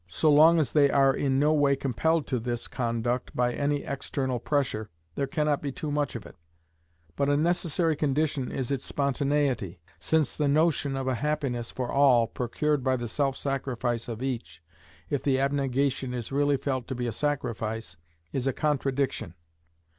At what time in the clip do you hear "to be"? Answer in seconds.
16.87-17.05